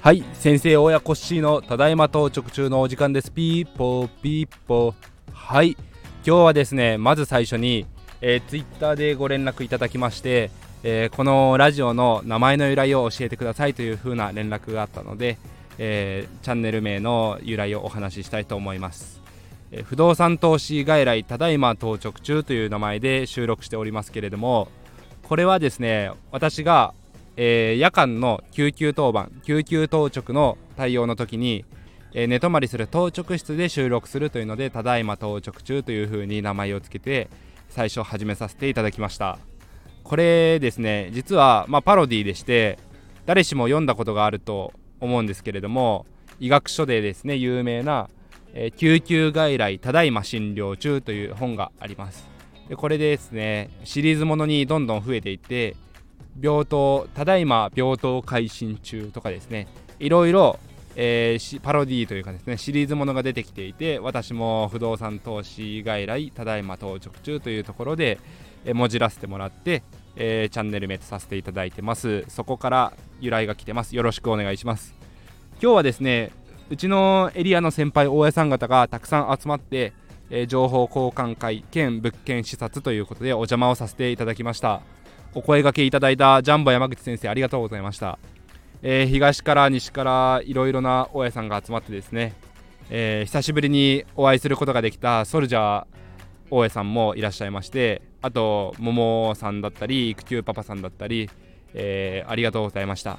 [0.00, 3.30] はい先生親コッシーのただいま到着中のお時間です。
[3.30, 4.94] ピーポーピーポー。
[5.32, 5.76] はい
[6.26, 7.86] 今日はですねまず最初に、
[8.20, 10.50] えー、ツイッターでご連絡いただきまして、
[10.82, 15.38] えー、このラジオの名前の由来を教えてくださいという風な連絡があったので、
[15.78, 19.17] えー、チャンネル名の由来をお話ししたいと思います、
[19.70, 24.68] え不動産投資外来ただいま到着中という名前で収録しておりますけれども
[25.22, 26.94] これはですね私が
[27.40, 31.64] えー、夜間の救急当番救急当直の対応の時に、
[32.12, 37.30] えー、寝泊まりする当直室で収録するというのでただいま当直中というふうに名前を付けて
[37.68, 39.38] 最初始めさせていただきました。
[40.02, 42.78] これですね実は、まあ、パロディでして
[43.24, 46.06] 誰しも読んだことがあると思うんですけれども
[46.40, 48.08] 医学書でですね有名な、
[48.54, 52.38] え、救急外来ただいま診療中という本があります。
[52.68, 55.74] でこれでですねシリーズものにどんどん増えていって
[56.40, 59.66] 病棟ただいま病棟改心中とかですね
[59.98, 60.58] いろいろ、
[60.94, 68.20] えー、パロディーというかですねシリーズものが出てきていて私も不動産投資外来ただいま到着中というところで、
[68.64, 69.82] えー、もじらせてもらって、
[70.14, 72.24] えー、チャンネル名とさせていただいてます。
[72.28, 73.96] そこから由来が来てます。
[73.96, 74.94] よろしくお願いします。
[75.60, 76.30] 今日はですね
[76.70, 79.92] うちのエリアの先輩大家さん方がたくさん集まって
[80.30, 84.82] えー、情報交換会兼物件視察ということでお邪魔をさせていただきました。
[85.34, 88.18] お声がけいただいたジャンボ山口先生ありがとうございました、
[88.82, 92.34] えー、東から西からいろいろな大家さんが集まってですね、
[92.88, 95.86] えー、久しぶりにお会いすることができたソルジャー
[96.50, 101.28] 大家さんもいらっしゃいましてあと桃さんだったり育休パパさんだったり、
[101.74, 103.18] え、ありがとうございました。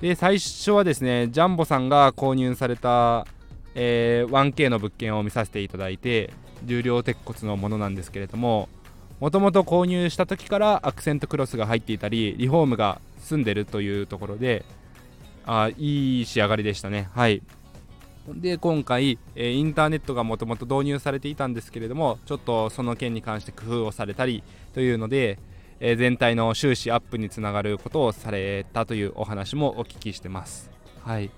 [0.00, 3.26] で最初はですねジャンボさんが購入された、
[3.74, 6.32] え、1K の物件を見させていただいて
[6.64, 8.68] 重量鉄骨のものなんですけれども
[9.20, 14.64] もともと購入した時からアクセントクロスが入っていたりリフォームが済んでるというところで
[15.46, 17.08] あいい仕上がりでしたね。
[17.14, 17.42] はい。
[18.28, 24.42] で今回、え、インターネットがもともと導入されていたんですけれどもちょっとその件に関して工夫をされたり
[24.74, 25.38] というので、
[25.80, 30.70] えー、全体の収支アップにつながることをされたというお話もお聞きしてます。
[31.02, 31.30] はい。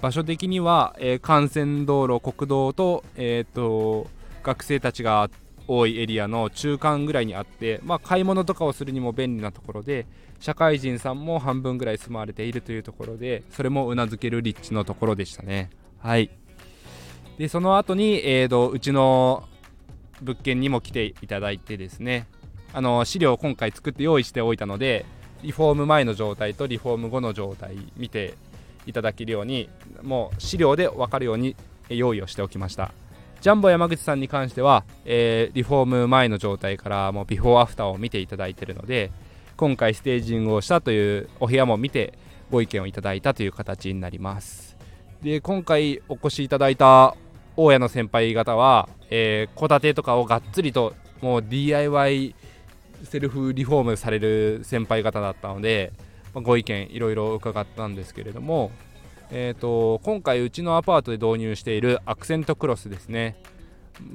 [0.00, 4.08] 場所的には、えー、幹線道路国道と,、えーと
[4.42, 5.28] 学生たちが
[5.68, 10.06] 多いエリアの中間ぐらいにあって、まあ、買い物とかをするにも便利なところで
[10.38, 15.70] 社会人さんも半分ぐらい住まわれているというところでそれもうなずける立地のところでしたね。
[15.98, 16.30] はい。
[17.38, 19.44] でその後に、えーと、うちの
[20.22, 22.28] 物件にも来ていただいてですね。
[22.76, 25.06] あの資料を今回作って用意しておいたので
[25.42, 28.34] リフォーム前の状態とリフォーム後の状態見て
[28.84, 29.70] いただけるように
[30.02, 31.56] もう資料で分かるように
[31.88, 32.92] 用意をしておきました。
[33.40, 39.10] ジャンボ山口さんに関しては、えー、リフォーム前の状態からもうビフォーアフターを見ていただいているので
[39.56, 42.12] 今回ステージングをしたというお部屋も見て
[42.50, 44.76] ご意見をいただいたという形になります。
[45.22, 47.16] で今回お越しいただいた
[47.56, 52.34] 大家の先輩方は戸、えー、建てとかをがっつりともう DIY
[53.04, 55.92] セルフリフォームされる先輩方だったので、
[56.34, 58.70] まあ、ご意見いろいろ伺ったんですけれども
[59.30, 63.36] えーと、今回うちのアパートで導入しているアクセントクロスですね。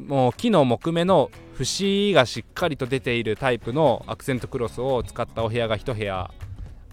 [0.08, 6.30] もう木の木目の節がしっかりと出ているタイプのアクセントクロスを使ったお部屋が1部屋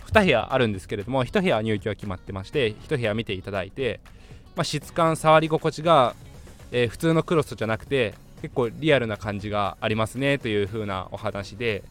[0.06, 4.00] 2部屋あるんですけれども1部屋入居が決まってまして1部屋見ていただいて、
[4.56, 6.14] まあ、質感触り心地が、
[6.72, 11.82] えー、普通のクロスじゃなくて結構リアルな感じがありますねという風なお話で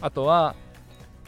[0.00, 0.54] あとは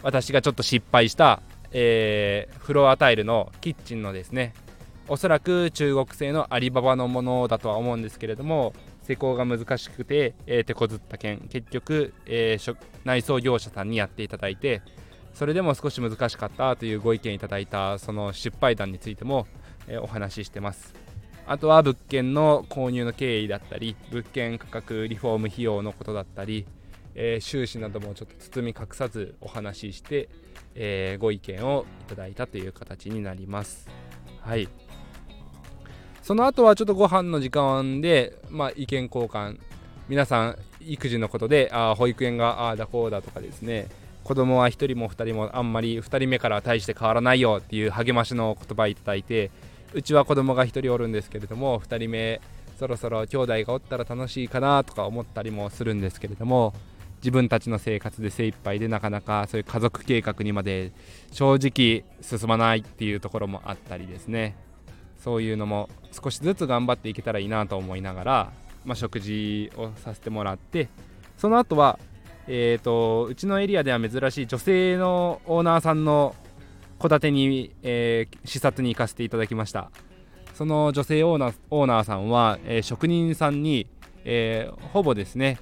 [0.02, 1.40] 私がちょっと失敗した
[1.76, 4.54] えー、フロアタイルのキッチンのですね
[5.08, 14.80] おそらく中国製のアリババのものだとは思うんですけれども施工が難しくて、えー、手こずった件結局、えー、内装業者さんにやっていただいて
[15.34, 19.48] それでも少し難しかったというご意見いただいたその失敗談についても、
[19.88, 21.03] え、お話ししてます。
[21.46, 26.66] あとは物件の購入の経緯だったり物件価格リフォーム費用のことだったり、
[27.14, 30.28] え収支などもちょっと包み隠さずお話しして
[30.74, 33.88] えー、ご意見をいただいたという形になります。
[34.40, 34.68] はい。
[36.22, 39.58] その後はちょっとご飯の時間で、まあ、意見交換、
[40.08, 43.88] 皆さん、育児のことで、あ保育園がああだこうだとかですね、
[44.22, 49.50] 子供は1人も2人もあんまり2人目から大して変わらないよっていう励ましの言葉いただいて、
[49.94, 52.40] うちは子供が1人おるんですけれども、2人目、
[52.78, 56.74] そろそろ兄弟がおったら楽しいかなとか思ったりもするんですけれども、
[57.18, 60.92] 自分たちの生活で精一杯でなかなかそういう家族計画にまで
[61.30, 64.56] 正直進まないっていうところもあったりですね。
[65.16, 68.52] そういうのも少しずつ頑張っていけたらいいなと思いながら、
[68.84, 70.90] まあ、食事をさせてもらって
[71.38, 71.98] その後は
[72.46, 76.34] えーと、うちのエリアでは珍しい女性のオーナーさんの
[76.98, 79.90] 戸建てに、えー、視察に行かせていただきました。
[80.54, 83.88] その女性オーナーオーナーさんは、えー、職人さんに、
[84.24, 85.58] えー、ほぼですね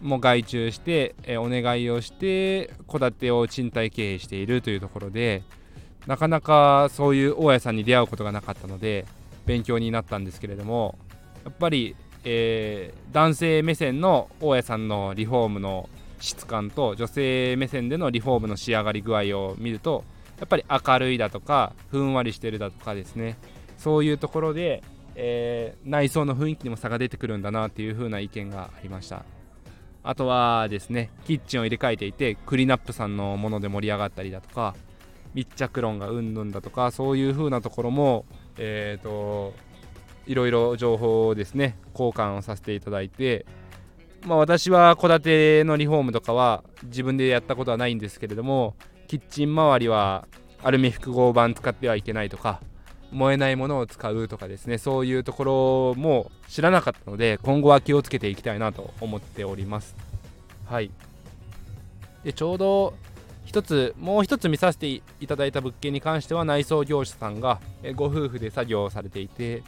[0.00, 5.42] もう外注して、えお願いをして戸建てを賃貸経営しているというところで
[6.06, 9.04] なかなかそういう大家さんに出会うことがなかったので
[9.44, 10.98] 勉強になったんですけれども
[11.44, 11.94] やっぱり、
[12.24, 20.04] えー、男性目線の大家さんのリフォームの質感と女性目線でのリフォームの仕上がり具合を見ると
[20.40, 23.36] やっぱり明るいだとかふんわりしてるだとかですね。
[23.78, 24.82] そういうところで、
[25.14, 29.24] えー、内装の雰囲気にも差が出てくるんだなっていう風な意見がありました。
[30.02, 34.74] あとはですねキッチンを入れ替えていてクリナップさんのもので盛り上がったりだとか
[35.34, 38.24] 密着論がうんぬんだとかそういう風なところも
[38.56, 39.52] えっ、ー、と
[40.26, 43.44] いろいろ情報をですね交換をさせていただいて
[44.26, 48.74] まあ私は戸建てのリフォームとかは自分でやったことはないんですけれども
[49.10, 50.28] キッチン周りは
[50.62, 52.60] アルミ複合板使ってはいけないとか
[53.10, 59.96] 燃えないものを使うとかですねそういうところも知らなかったので今後は気をつけていきたいなと思っております。
[60.64, 60.92] はい。
[62.22, 62.94] でちょうど
[63.44, 67.60] 一つもう一つ見させていただいた物件に関しては内装業者さんが
[67.96, 69.64] ご夫婦で作業をされていて、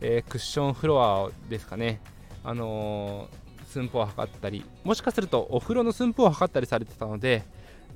[0.00, 2.00] えー、クッションフロアですかね。
[2.42, 7.44] あのー、寸法を測ったりもしかするとお風呂の寸法を測ったりされてたので、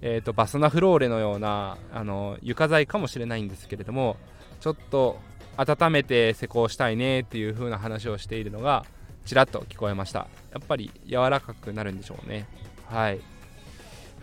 [0.03, 4.17] えーと、バスナフローレのような、あの、床材かもしれないんですけれども
[4.61, 5.19] ちょっと
[5.57, 8.87] 温めて施工したいねっていう風な話をしているのが
[9.25, 10.29] ちらっと聞こえました。
[10.53, 12.49] やっぱり柔らかくなるんでしょうね。
[12.87, 13.21] はい。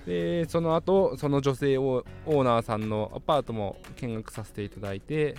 [0.06, 5.36] でその後その女性をオーナーさんのアパートも見学させていただいて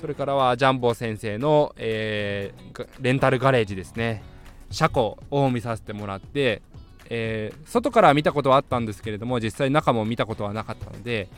[0.00, 4.22] それからはジャンボ先生の、えー、レンタルガレージですね。
[4.70, 6.60] 車庫を見させてもらって、
[7.10, 11.28] えー、外から見たことはあったんですけれども実際中も見たことはなかったので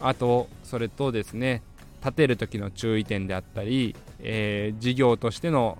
[0.00, 1.62] あとそれとですね
[2.02, 5.78] 建てる時の注意点であったり、えー、事業としての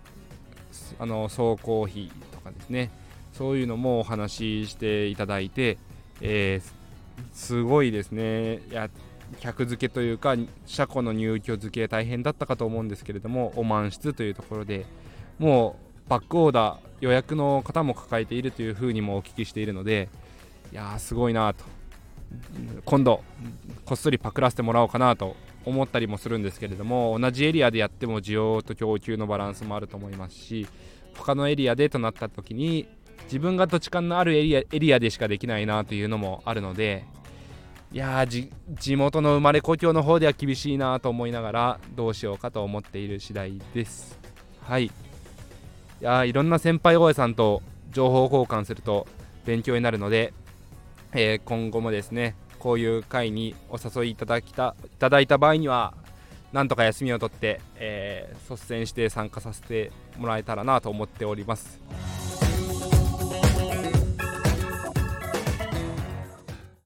[0.99, 2.91] あの走行費とかですね
[3.33, 5.79] そういうのもお話ししていただいて、
[6.21, 6.73] えー、
[7.33, 8.89] すごいですねや
[9.41, 14.87] 客付けというか車庫の入居付け大変だったかと思うんですけれどもお満室というところで
[15.39, 20.09] もうバックオーダー予約の方も抱えているというふうにもお聞きしているので
[20.73, 21.65] いやーすごいなと。
[22.85, 23.23] 今度
[23.85, 30.67] こっそりパクらせてもらおうかなと思ったりもするんですけれども同じエリアでやっても需要と供給のバランスもあると思いますし
[31.17, 32.89] 他のエリアでとなった時に
[33.25, 37.05] 自分が土地勘のあるエリアエリアでしかできないなというのもあるので
[37.93, 44.19] いやー地元の生まれ故郷の方では厳しいなと思いながらどうしようかと思っている次第です。
[44.61, 44.91] はい。
[46.01, 49.07] いやいろんな先輩大江さんと情報交換すると
[49.47, 50.35] 勉強になるので、
[51.13, 55.95] えー、今後もですねこういう会にお誘いいただきたいただいた場合には
[56.53, 61.81] なんとか休みを取って、えー、率先して参加させてもらえたらなと思っております。